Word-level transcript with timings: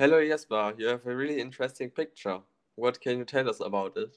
Hello 0.00 0.26
Jesper, 0.26 0.72
you 0.78 0.86
have 0.86 1.04
a 1.04 1.14
really 1.14 1.38
interesting 1.38 1.90
picture. 1.90 2.38
What 2.76 2.98
can 3.02 3.18
you 3.18 3.24
tell 3.26 3.50
us 3.50 3.60
about 3.60 3.98
it? 3.98 4.16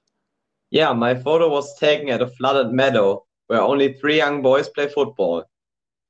Yeah, 0.71 0.93
my 0.93 1.13
photo 1.13 1.49
was 1.49 1.77
taken 1.77 2.07
at 2.07 2.21
a 2.21 2.27
flooded 2.27 2.71
meadow 2.71 3.25
where 3.47 3.59
only 3.59 3.91
three 3.91 4.15
young 4.15 4.41
boys 4.41 4.69
play 4.69 4.87
football. 4.87 5.43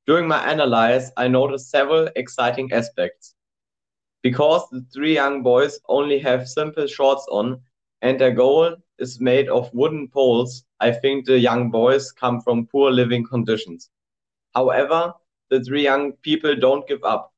During 0.06 0.28
my 0.28 0.48
analysis, 0.52 1.10
I 1.16 1.26
noticed 1.26 1.72
several 1.72 2.08
exciting 2.14 2.72
aspects. 2.72 3.34
Because 4.22 4.62
the 4.70 4.86
three 4.94 5.12
young 5.12 5.42
boys 5.42 5.80
only 5.88 6.20
have 6.20 6.48
simple 6.48 6.86
shorts 6.86 7.26
on 7.28 7.60
and 8.00 8.20
their 8.20 8.30
goal 8.30 8.76
is 9.00 9.20
made 9.20 9.48
of 9.48 9.74
wooden 9.74 10.06
poles, 10.06 10.64
I 10.78 10.92
think 10.92 11.26
the 11.26 11.40
young 11.40 11.72
boys 11.72 12.12
come 12.12 12.40
from 12.42 12.68
poor 12.68 12.92
living 12.92 13.26
conditions. 13.26 13.90
However, 14.54 15.14
the 15.50 15.64
three 15.64 15.82
young 15.82 16.12
people 16.22 16.54
don't 16.54 16.86
give 16.86 17.02
up. 17.02 17.33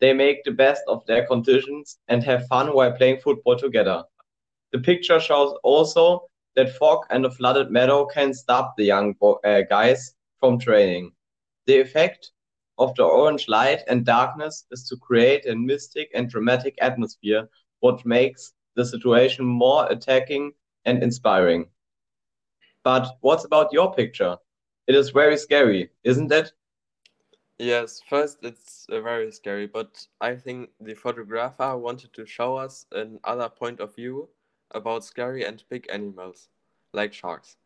They 0.00 0.12
make 0.12 0.44
the 0.44 0.52
best 0.52 0.82
of 0.88 1.04
their 1.06 1.26
conditions 1.26 1.98
and 2.08 2.22
have 2.24 2.46
fun 2.48 2.74
while 2.74 2.92
playing 2.92 3.20
football 3.20 3.56
together. 3.56 4.04
The 4.72 4.78
picture 4.78 5.20
shows 5.20 5.54
also 5.62 6.28
that 6.56 6.76
fog 6.76 7.04
and 7.10 7.24
a 7.24 7.30
flooded 7.30 7.70
meadow 7.70 8.06
can 8.06 8.34
stop 8.34 8.74
the 8.76 8.84
young 8.84 9.14
uh, 9.44 9.62
guys 9.68 10.14
from 10.38 10.58
training. 10.58 11.12
The 11.66 11.80
effect 11.80 12.32
of 12.78 12.94
the 12.96 13.04
orange 13.04 13.48
light 13.48 13.80
and 13.88 14.04
darkness 14.04 14.64
is 14.70 14.88
to 14.88 14.96
create 14.96 15.46
a 15.46 15.54
mystic 15.54 16.10
and 16.14 16.28
dramatic 16.28 16.74
atmosphere, 16.80 17.48
what 17.80 18.04
makes 18.06 18.52
the 18.76 18.84
situation 18.84 19.44
more 19.44 19.86
attacking 19.90 20.52
and 20.84 21.02
inspiring. 21.02 21.66
But 22.84 23.08
what's 23.20 23.44
about 23.44 23.72
your 23.72 23.92
picture? 23.94 24.36
It 24.86 24.94
is 24.94 25.10
very 25.10 25.36
scary, 25.36 25.90
isn't 26.04 26.32
it? 26.32 26.52
Yes, 27.60 28.00
first 28.08 28.38
it's 28.42 28.86
uh, 28.88 29.00
very 29.02 29.30
scary, 29.30 29.68
but 29.68 30.08
I 30.20 30.34
think 30.34 30.70
the 30.80 30.94
photographer 30.94 31.76
wanted 31.76 32.12
to 32.14 32.26
show 32.26 32.56
us 32.56 32.86
another 32.90 33.48
point 33.48 33.78
of 33.78 33.94
view 33.94 34.30
about 34.72 35.04
scary 35.04 35.44
and 35.44 35.62
big 35.68 35.86
animals, 35.92 36.48
like 36.92 37.12
sharks. 37.12 37.56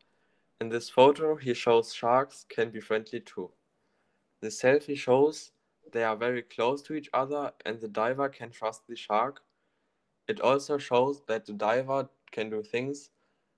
In 0.61 0.69
this 0.69 0.89
photo, 0.89 1.35
he 1.35 1.53
shows 1.53 1.93
sharks 1.93 2.45
can 2.49 2.71
be 2.71 2.81
friendly 2.81 3.21
too. 3.21 3.51
The 4.41 4.49
selfie 4.49 4.97
shows 4.97 5.51
they 5.91 6.03
are 6.03 6.17
very 6.17 6.43
close 6.43 6.81
to 6.83 6.95
each 6.95 7.09
other 7.13 7.53
and 7.65 7.81
the 7.81 7.87
diver 7.89 8.29
can 8.29 8.51
trust 8.51 8.87
the 8.87 8.95
shark. 8.97 9.43
It 10.27 10.41
also 10.41 10.77
shows 10.77 11.23
that 11.27 11.45
the 11.45 11.53
diver 11.53 12.09
can 12.31 12.49
do 12.51 12.63
things 12.63 13.11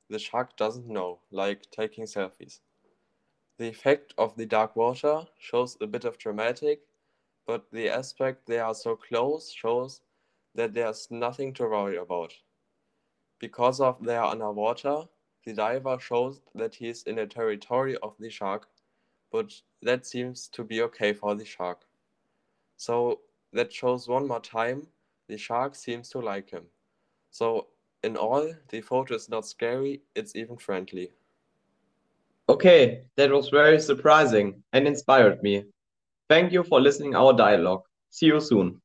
the 0.09 0.19
shark 0.19 0.57
doesn't 0.57 0.87
know, 0.87 1.21
like 1.31 1.71
taking 1.71 2.05
selfies. 2.05 2.61
The 3.57 3.67
effect 3.67 4.13
of 4.17 4.35
the 4.35 4.45
dark 4.45 4.75
water 4.75 5.25
shows 5.39 5.77
a 5.81 5.87
bit 5.87 6.05
of 6.05 6.17
dramatic, 6.17 6.81
but 7.45 7.71
the 7.71 7.89
aspect 7.89 8.45
they 8.45 8.59
are 8.59 8.75
so 8.75 8.95
close 8.95 9.51
shows 9.51 10.01
that 10.53 10.73
there's 10.73 11.09
nothing 11.09 11.53
to 11.53 11.63
worry 11.63 11.97
about. 11.97 12.33
Because 13.39 13.79
of 13.79 14.03
their 14.03 14.23
underwater, 14.23 15.03
the 15.45 15.53
diver 15.53 15.97
shows 15.99 16.41
that 16.55 16.75
he 16.75 16.89
is 16.89 17.03
in 17.03 17.15
the 17.15 17.25
territory 17.25 17.97
of 17.97 18.15
the 18.19 18.29
shark, 18.29 18.67
but 19.31 19.61
that 19.81 20.05
seems 20.05 20.47
to 20.49 20.63
be 20.63 20.81
okay 20.81 21.13
for 21.13 21.35
the 21.35 21.45
shark. 21.45 21.85
So 22.75 23.21
that 23.53 23.73
shows 23.73 24.07
one 24.07 24.27
more 24.27 24.39
time 24.39 24.87
the 25.27 25.37
shark 25.37 25.75
seems 25.75 26.09
to 26.09 26.19
like 26.19 26.49
him. 26.49 26.65
So 27.31 27.67
in 28.03 28.17
all, 28.17 28.53
the 28.69 28.81
photo 28.81 29.15
is 29.15 29.29
not 29.29 29.45
scary, 29.45 30.01
it's 30.15 30.35
even 30.35 30.57
friendly. 30.57 31.11
Okay, 32.49 33.03
that 33.15 33.31
was 33.31 33.49
very 33.49 33.79
surprising 33.79 34.63
and 34.73 34.87
inspired 34.87 35.41
me. 35.43 35.63
Thank 36.29 36.51
you 36.53 36.63
for 36.63 36.81
listening 36.81 37.15
our 37.15 37.33
dialogue. 37.33 37.83
See 38.09 38.27
you 38.27 38.39
soon. 38.41 38.81